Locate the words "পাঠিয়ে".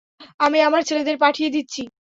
1.23-1.49